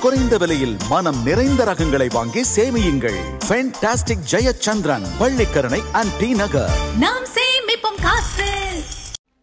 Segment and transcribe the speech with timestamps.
[0.00, 3.18] குறைந்த விலையில் மனம் நிறைந்த ரகங்களை வாங்கி சேமியுங்கள்.
[3.48, 7.26] Fantastic Jayachandran Pallikaranai and D Nagar நாம்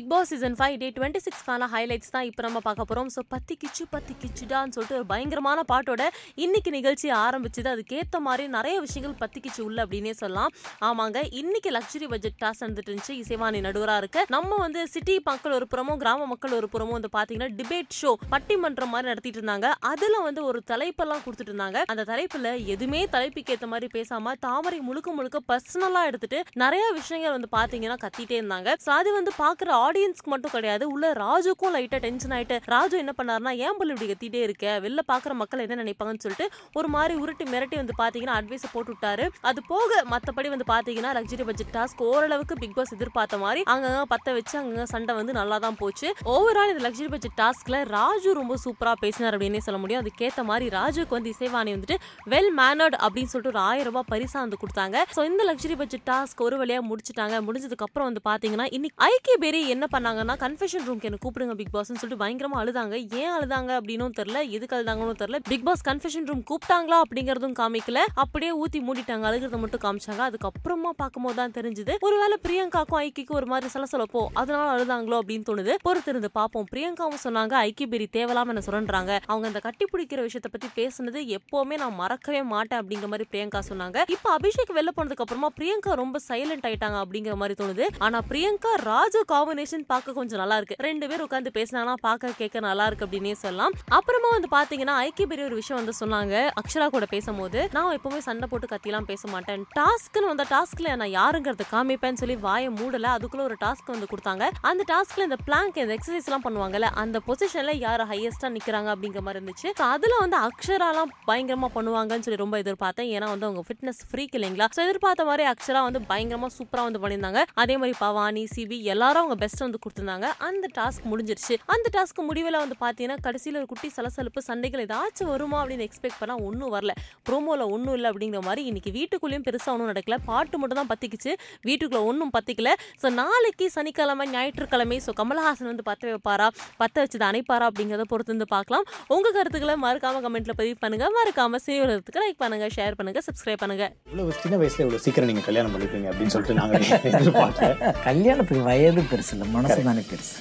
[0.08, 3.54] Bigg Boss season five day twenty சிக்ஸ்க்கான highlights தான் இப்போ நம்ம பார்க்க போகிறோம் ஸோ பத்தி
[3.62, 6.04] கிச்சு பத்தி கிச்சுடான்னு சொல்லிட்டு ஒரு பயங்கரமான பாட்டோட
[6.44, 7.68] இன்னைக்கு நிகழ்ச்சி ஆரம்பிச்சது.
[7.74, 10.52] அதுக்கேற்ற மாதிரி நிறைய விஷயங்கள் பத்தி கிச்சு உள்ள அப்படின்னே சொல்லலாம்.
[10.90, 13.16] ஆமாங்க இன்னைக்கு லக்ஸுரி பட்ஜெட் டாஸ் நடந்துட்டு இருந்துச்சு.
[13.24, 17.50] இசைவாணி நடுவராக இருக்கு நம்ம வந்து சிட்டி மக்கள் ஒரு புறமும் கிராம மக்கள் ஒரு புறமும் வந்து பார்த்தீங்கன்னா
[17.60, 19.74] டிபேட் ஷோ பட்டிமன்றம் மாதிரி நடத்திட்டு இருந்தாங்க.
[19.92, 21.82] அதில் வந்து ஒரு தலைப்பெல்லாம் கொடுத்துட்டு இருந்தாங்க.
[21.96, 27.52] அந்த தலைப்பில் எதுவுமே தலைப்புக்கு ஏற்ற மாதிரி பேசாம தாமரை முழுக்க முழுக்க பர்சனலாக எடுத்துட்டு நிறைய விஷயங்கள் வந்து
[27.60, 28.72] பார்த்தீங்கன்னா கத்திட்டே இருந்தாங்க.
[28.86, 33.52] ஸோ அது வந்து பார்க்குற ஆடியன்ஸ்க்கு மட்டும் கிடையாது உள்ள ராஜுக்கும் லைட்டாக டென்ஷன் ஆயிட்டு ராஜு என்ன பண்ணாருன்னா
[33.66, 34.66] ஏன் புள்ள இப்படி கத்திட்டே இருக்க?
[34.84, 36.46] வெளில பார்க்குற மக்கள் என்ன நினைப்பாங்கன்னு சொல்லிட்டு
[36.80, 41.46] ஒரு மாதிரி உருட்டி மிரட்டி வந்து பார்த்தீங்கன்னா அட்வைஸை போட்டு விட்டாரு அது போக மற்றபடி வந்து பார்த்தீங்கன்னா லக்ஸரி
[41.50, 45.80] பட்ஜெட் டாஸ்க் ஓரளவுக்கு பிக் பாஸ் எதிர்பார்த்த மாதிரி அங்கங்க பத்த வச்சு அங்கங்க சண்டை வந்து நல்லா தான்
[45.82, 46.08] போச்சு.
[46.36, 50.02] ஓவரால் இந்த லக்ஸரி பட்ஜெட் டாஸ்க்ல ராஜு ரொம்ப சூப்பராக பேசினார் அப்படின்னே சொல்ல முடியும்.
[50.04, 51.98] அதுக்கேற்ற மாதிரி ராஜுக்கு வந்து இசைவாணி வந்துட்டு
[52.36, 54.98] வெல் மேனர்ட் அப்படின்னு சொல்லிட்டு ஒரு ஆயிரம் ரூபாய் பரிசா வந்து கொடுத்தாங்க.
[55.18, 57.36] ஸோ இந்த லக்ஸரி பட்ஜெட் டாஸ்க் ஒரு வழியா முடிச்சுட்டாங்க.
[57.50, 62.00] முடிஞ்சதுக்கு அப்புறம் வந்து பாத்தீங்கன்னா இன்னைக்கு ஐக்கிய பேரி என்ன பண்ணாங்கன்னா கன்ஃபெஷன் ரூம்க்கு என்ன கூப்பிடுங்க பிக் பாஸ்னு
[62.02, 62.96] சொல்லிட்டு பயங்கரமா அழுதாங்க.
[63.22, 64.40] ஏன் அழுதாங்க அப்படின்னும் தெரியல.
[64.58, 65.40] எதுக்கு அழுதாங்கன்னு தெரியல.
[65.52, 68.02] பிக் பாஸ் கன்ஃபெஷன் ரூம் கூப்பிட்டாங்களா அப்படிங்கறதும் காமிக்கல.
[68.24, 69.26] அப்படியே ஊத்தி மூடிட்டாங்க.
[69.32, 70.22] அழுகிறத மட்டும் காமிச்சாங்க.
[70.30, 75.76] அதுக்கப்புறமா பார்க்கும்போது தான் தெரிஞ்சது ஒருவேளை பிரியங்காக்கும் ஐக்கிக்கும் ஒரு மாதிரி சலசலப்போ அதனால அழுதாங்களோ அப்படின்னு தோணுது.
[75.88, 76.68] பொறுத்திருந்து பார்ப்போம்.
[76.74, 81.76] பிரியங்காவும் சொன்னாங்க ஐக்கிய பேரி தேவலாம என்ன சொல்றாங்க அவங்க அந்த கட்டி பிடிக்கிற விஷயத்தை பத்தி பேசுனது எப்பவுமே
[81.84, 83.98] நான் மறக்கவே மாட்டேன் அப்படிங்கிற மாதிரி பிரியங்கா சொன்னாங்க.
[84.16, 87.86] இப்போ அபிஷேக் வெளில போனதுக்கு அப்புறமா பிரியங்கா ரொம்ப சைலண்ட் ஆயிட்டாங்க அப்படிங்கிற மாதிரி தோணுது.
[88.06, 90.76] ஆனா பிரியங்கா ராஜு காம்பினேஷன் பார்க்க கொஞ்சம் நல்லா இருக்கு.
[90.80, 93.72] ரெண்டு பேர் உட்காந்து பேசினாங்கன்னா பார்க்க கேட்க நல்லா இருக்கு அப்படின்னே சொல்லலாம்.
[93.88, 96.50] அப்புறமா வந்து பாத்தீங்கன்னா ஐக்கிய பெரிய ஒரு விஷயம் வந்து சொன்னாங்க.
[96.62, 99.66] அக்ஷரா கூட பேசும்போது நான் எப்பவுமே சண்டை போட்டு கத்திலாம் பேச மாட்டேன்.
[99.80, 103.16] டாஸ்க்னு வந்த டாஸ்க்ல நான் யாருங்கிறது காமிப்பேன்னு சொல்லி வாயை மூடல.
[103.18, 104.50] அதுக்குள்ள ஒரு டாஸ்க் வந்து கொடுத்தாங்க.
[104.62, 109.46] அந்த டாஸ்க்ல இந்த பிளாங்க் இந்த எக்ஸசைஸ் எல்லாம் பண்ணுவாங்கல்ல அந்த பொசிஷன்ல யார் ஹையஸ்டா நிக்கிறாங்க அப்படிங்கிற மாதிரி
[109.46, 109.68] இருந்துச்சு.
[109.78, 113.12] அதுல வந்து அக்ஷராலாம் பயங்கரமா பண்ணுவாங்கன்னு சொல்லி ரொம்ப எதிர்பார்த்தேன்.
[113.16, 114.66] ஏன்னா வந்து அவங்க ஃபிட்னஸ் ஃப்ரீக் இல்லைங்களா?
[114.76, 117.44] எதிர்பார்த்த மாதிரி அக்ஷரா வந்து பயங்கரமா சூப்பரா வந்து பண்ணியிருந்தாங்க.
[117.54, 120.28] அதே மாதிரி பவானி சிபி எல்லாரும் அவங்க பெஸ்ட் வந்து கொடுத்திருந்தாங்க.
[120.48, 121.58] அந்த டாஸ்க் முடிஞ்சிருச்சு.
[121.76, 126.44] அந்த டாஸ்க் முடிவில் வந்து பார்த்தீங்கன்னா கடைசியில் ஒரு குட்டி சலசலப்பு சண்டைகள் ஏதாச்சும் வருமா அப்படின்னு எக்ஸ்பெக்ட் பண்ணால்
[126.48, 126.94] ஒன்றும் வரல.
[127.30, 130.18] ப்ரோமோவில் ஒன்றும் இல்லை அப்படிங்கிற மாதிரி இன்னைக்கு வீட்டுக்குள்ளேயும் பெருசாக ஒன்றும் நடக்கல.
[130.30, 131.32] பாட்டு மட்டும் தான் பத்திக்குச்சு.
[131.68, 132.70] வீட்டுக்குள்ள ஒன்றும் பத்திக்கல.
[133.02, 136.48] ஸோ நாளைக்கு சனிக்கிழமை ஞாயிற்றுக்கிழமை ஸோ கமலஹாசன் வந்து பத்த வைப்பாரா?
[136.82, 138.86] பத்த வச்சது அணைப்பாரா அப்படிங்கிறத பொறுத்து வந்து பார்க்கலாம்
[139.16, 141.06] உங்க கருத்துக்களை மறக்காம கமெண்ட்ல பதிவு பண்ணுங்க.
[141.18, 143.86] மறக்காம சேவரத்துக்கு லைக் பண்ணுங்க ஷேர் பண்ணுங்க சப்ஸ்கிரைப் பண்ணுங்க.
[144.12, 146.76] இவ்வளவு சின்ன வயசுல இவ்வளவு சீக்கிரம் நீங்க கல்யாணம் பண்ணிப்பீங்க அப்படின்னு சொல்லிட்டு நாங்க
[147.18, 147.92] எதிர்பார்க்கல.
[148.08, 150.36] கல்யாணத்துக்கு வயது பெருசு இல்லை மனசு தானே பெருசு.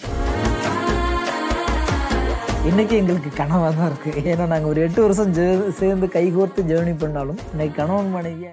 [2.65, 4.31] இன்னைக்கு எங்களுக்கு கனவாக தான் இருக்கு.
[4.31, 8.45] ஏன்னா நாங்கள் ஒரு எட்டு வருஷம் ஜே- சேர்ந்து கைகோர்த்து ஜேர்னி பண்ணாலும் இன்னைக்கு கணவன் மனைவியா